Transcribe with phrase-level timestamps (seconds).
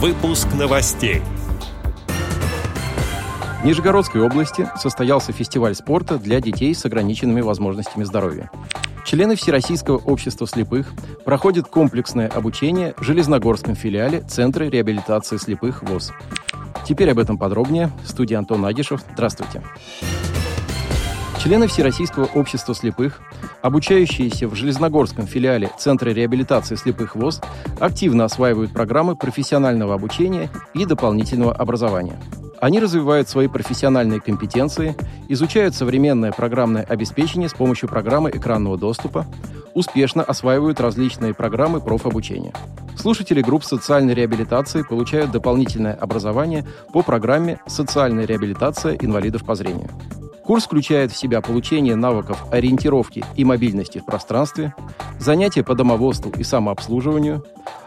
[0.00, 1.22] Выпуск новостей.
[3.60, 8.48] В Нижегородской области состоялся фестиваль спорта для детей с ограниченными возможностями здоровья.
[9.04, 10.92] Члены Всероссийского общества слепых
[11.24, 16.12] проходят комплексное обучение в Железногорском филиале Центра реабилитации слепых ВОЗ.
[16.86, 17.90] Теперь об этом подробнее.
[18.04, 19.00] В студии Антон Агишев.
[19.14, 19.64] Здравствуйте.
[21.42, 23.20] Члены Всероссийского общества слепых,
[23.62, 27.40] обучающиеся в Железногорском филиале Центра реабилитации слепых ВОЗ,
[27.78, 32.20] активно осваивают программы профессионального обучения и дополнительного образования.
[32.60, 34.96] Они развивают свои профессиональные компетенции,
[35.28, 39.24] изучают современное программное обеспечение с помощью программы экранного доступа,
[39.74, 42.52] успешно осваивают различные программы профобучения.
[42.96, 49.88] Слушатели групп социальной реабилитации получают дополнительное образование по программе «Социальная реабилитация инвалидов по зрению».
[50.48, 54.74] Курс включает в себя получение навыков ориентировки и мобильности в пространстве,
[55.18, 57.44] занятия по домоводству и самообслуживанию,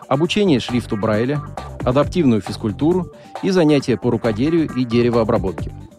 [0.08, 1.42] обучение шрифту Брайля,
[1.84, 5.74] адаптивную физкультуру и занятия по рукоделию и деревообработке–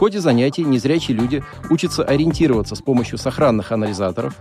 [0.00, 4.34] ходе занятий незрячие люди учатся ориентироваться с помощью сохранных анализаторов,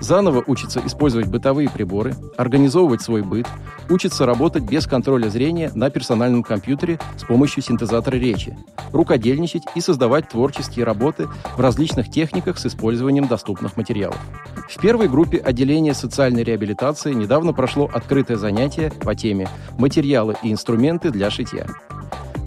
[0.00, 3.46] заново учатся использовать бытовые приборы, организовывать свой быт,
[3.88, 8.56] учатся работать без контроля зрения на персональном компьютере с помощью синтезатора речи,
[8.92, 14.18] рукодельничать и создавать творческие работы в различных техниках с использованием доступных материалов.
[14.68, 19.48] В первой группе отделения социальной реабилитации недавно прошло открытое занятие по теме
[19.78, 21.66] «Материалы и инструменты для шитья».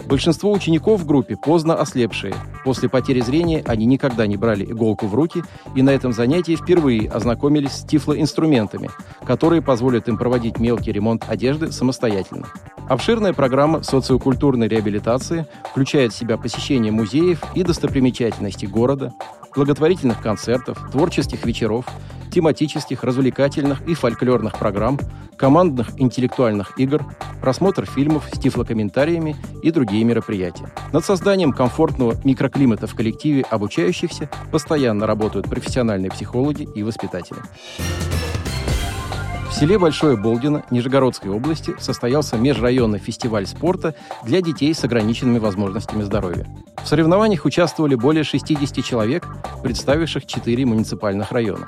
[0.08, 2.34] Большинство учеников в группе поздно ослепшие.
[2.64, 5.44] После потери зрения они никогда не брали иголку в руки
[5.76, 8.90] и на этом занятии впервые ознакомились с тифлоинструментами,
[9.26, 12.48] которые позволят им проводить мелкий ремонт одежды самостоятельно.
[12.88, 19.14] Обширная программа социокультурной реабилитации включает в себя посещение музеев и достопримечательностей города,
[19.54, 21.86] благотворительных концертов, творческих вечеров,
[22.38, 25.00] тематических, развлекательных и фольклорных программ,
[25.38, 27.04] командных интеллектуальных игр,
[27.42, 30.72] просмотр фильмов с тифлокомментариями и другие мероприятия.
[30.94, 37.40] Над созданием комфортного микроклимата в коллективе обучающихся постоянно работают профессиональные психологи и воспитатели.
[39.50, 46.04] В селе Большое Болдино Нижегородской области состоялся межрайонный фестиваль спорта для детей с ограниченными возможностями
[46.04, 46.46] здоровья.
[46.84, 49.26] В соревнованиях участвовали более 60 человек,
[49.64, 51.66] представивших 4 муниципальных района.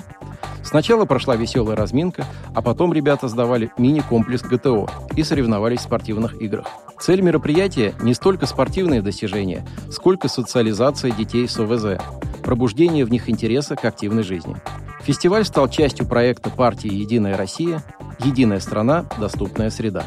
[0.69, 6.67] Сначала прошла веселая разминка, а потом ребята сдавали мини-комплекс ГТО и соревновались в спортивных играх.
[6.99, 11.99] Цель мероприятия не столько спортивные достижения, сколько социализация детей с ОВЗ,
[12.43, 14.57] пробуждение в них интереса к активной жизни.
[15.01, 17.81] Фестиваль стал частью проекта партии «Единая Россия.
[18.19, 19.05] Единая страна.
[19.17, 20.03] Доступная среда».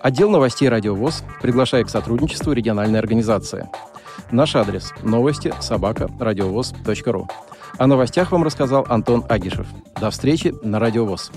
[0.00, 3.68] Отдел новостей «Радиовоз» приглашает к сотрудничеству региональной организации.
[4.30, 7.28] Наш адрес– новости собака радиовоз.ру.
[7.78, 9.66] О новостях вам рассказал Антон Агишев.
[10.00, 11.30] До встречи на Радиовоз.